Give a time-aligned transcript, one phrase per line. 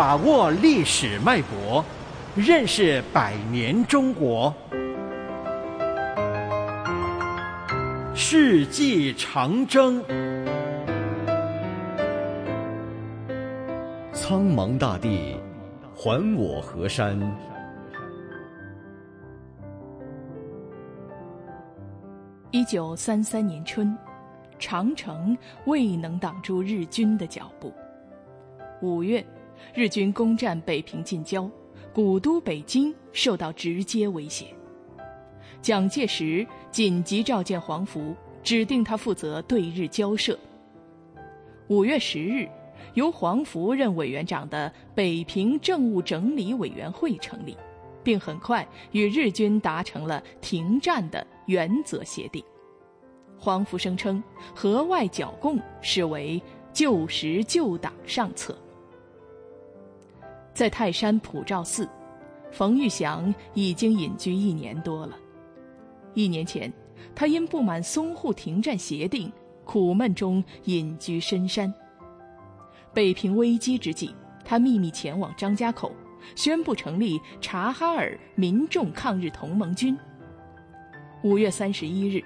[0.00, 1.84] 把握历史脉搏，
[2.34, 4.50] 认识百年中国。
[8.14, 10.02] 世纪长征，
[14.14, 15.36] 苍茫大地，
[15.94, 17.20] 还我河山。
[22.50, 23.94] 一九三三年春，
[24.58, 25.36] 长城
[25.66, 27.70] 未能挡住日军的脚步。
[28.80, 29.22] 五月，
[29.74, 31.50] 日军攻占北平近郊，
[31.92, 34.46] 古都北京受到直接威胁。
[35.62, 40.38] 蒋介石紧急召见黄福，指定他负责对日交涉。
[41.68, 42.48] 五月十日，
[42.94, 47.56] 由黄福任委员长的北平政务整理委员会成立。
[48.02, 52.42] 并很快与日军达成了停战的原则协定。
[53.38, 54.22] 黄福声称，
[54.54, 58.56] 河外剿共是为救时救党上策。
[60.60, 61.88] 在泰山普照寺，
[62.52, 65.16] 冯玉祥已经隐居一年多了。
[66.12, 66.70] 一年前，
[67.14, 69.32] 他因不满淞沪停战协定，
[69.64, 71.72] 苦闷中隐居深山。
[72.92, 74.10] 北平危机之际，
[74.44, 75.90] 他秘密前往张家口。
[76.34, 79.96] 宣布成立察哈尔民众抗日同盟军。
[81.22, 82.22] 五月三十一日，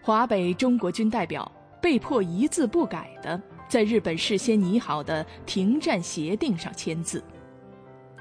[0.00, 1.52] 华北中国军代表
[1.82, 7.22] 被迫一字不改的在日本事先拟好的停战协定上签字，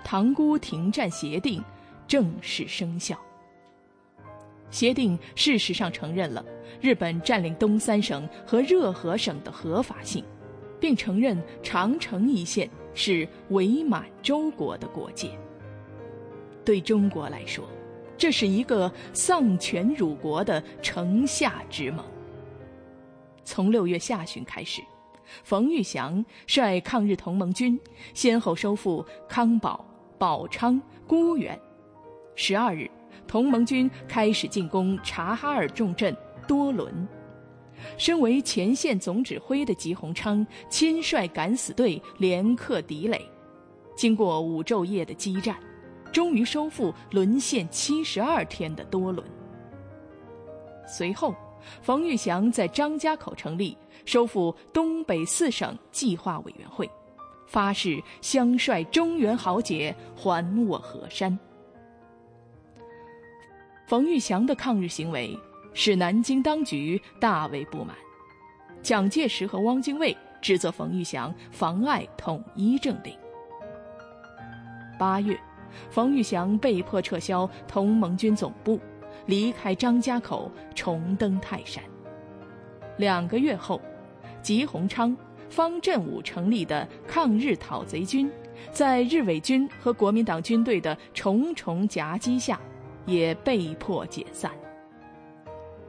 [0.05, 1.61] 塘沽停战协定
[2.07, 3.19] 正式生效。
[4.69, 6.45] 协定事实上承认了
[6.79, 10.23] 日本占领东三省和热河省的合法性，
[10.79, 12.69] 并承认长城一线。
[12.97, 15.29] 是伪满洲国的国界。
[16.63, 17.67] 对中国来说，
[18.17, 22.05] 这是一个丧权辱国的城下之盟。
[23.43, 24.81] 从六月下旬开始，
[25.43, 27.77] 冯玉祥率抗日同盟军
[28.13, 29.85] 先后收复康保、
[30.17, 31.59] 宝昌、沽源。
[32.35, 32.89] 十二日，
[33.27, 36.15] 同盟军开始进攻察哈尔重镇
[36.47, 37.07] 多伦。
[37.97, 43.21] 身为前线总指挥的吉鸿昌亲率敢死队连克敌垒，
[43.95, 45.57] 经过五昼夜的激战，
[46.11, 49.25] 终于收复沦陷七十二天的多伦。
[50.87, 51.35] 随后，
[51.81, 56.89] 冯玉祥在张家口成立收复东北四省计划委员会，
[57.45, 61.37] 发誓相率中原豪杰还我河山。
[63.87, 65.37] 冯玉祥的抗日行为。
[65.77, 67.93] 使南京当局大为不满，
[68.81, 73.13] 蒋介石和汪精卫指责冯玉祥妨碍统一政令。
[74.97, 75.37] 八月，
[75.89, 78.79] 冯玉祥被迫撤销同盟军总部，
[79.25, 81.83] 离开张家口，重登泰山。
[82.95, 83.81] 两个月后，
[84.41, 85.13] 吉鸿昌、
[85.49, 88.29] 方振武成立的抗日讨贼军，
[88.71, 92.59] 在日伪军和国民党军队的重重夹击下，
[93.05, 94.51] 也被迫解散。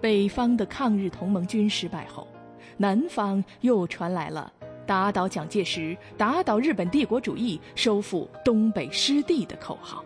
[0.01, 2.29] 北方的抗日同盟军失败后，
[2.77, 4.53] 南方又传来了
[4.87, 10.05] 打倒蒋介石、打倒日本帝国主义、收复东北失地的口号。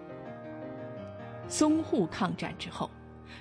[1.49, 2.89] 淞沪抗战之后，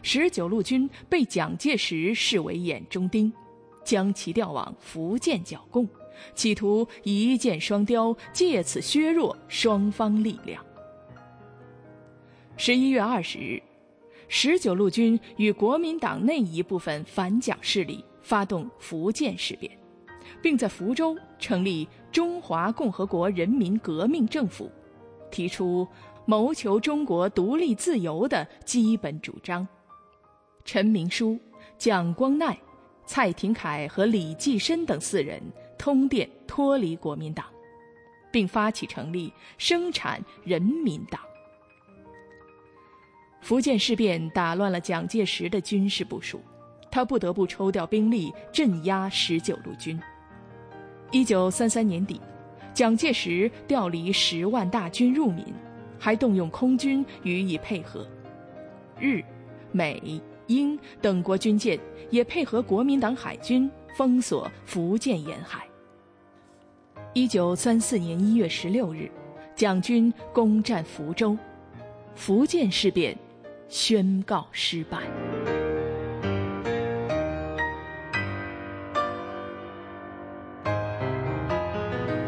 [0.02, 3.32] 十九路军被蒋介石视为眼中钉，
[3.86, 5.88] 将其调往福建剿共，
[6.36, 10.64] 企图一箭双雕，借此削弱双方力量。
[12.58, 13.62] 十一月二十日。
[14.32, 19.76] 十九路军与国民党内一部分反蒋势力发动福建事变，
[20.40, 24.72] 并在福州成立中华共和国人民革命政府，
[25.32, 25.88] 提出
[26.26, 29.68] 谋求中国独立自由的基本主张。
[30.64, 31.40] 陈明书、
[31.80, 32.56] 蒋光鼐、
[33.08, 35.42] 蔡廷锴和李济深等四人
[35.80, 37.46] 通电脱离国民党，
[38.30, 41.20] 并发起成立生产人民党。
[43.42, 46.42] 福建事变打乱了蒋介石的军事部署，
[46.92, 49.98] 他不得不抽调兵力镇压十九路军。
[51.12, 52.20] 一九三三年底，
[52.74, 55.46] 蒋介石调离十万大军入闽，
[55.98, 58.06] 还动用空军予以配合。
[59.00, 59.24] 日、
[59.72, 65.66] 美、英等国军舰也配合国民党海军封锁福建沿海。
[67.14, 69.10] 一九三四年一月十六日，
[69.56, 71.36] 蒋军攻占福州，
[72.16, 73.18] 福建事变。
[73.68, 75.00] 宣告失败。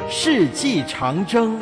[0.10, 1.60] 世纪长征，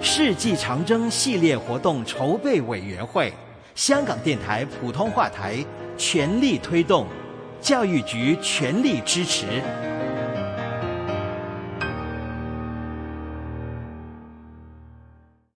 [0.00, 3.32] 世纪长征系列活动筹备委员会，
[3.74, 5.64] 香港电台普通话台
[5.96, 7.06] 全力推动，
[7.60, 9.46] 教育局全力支持。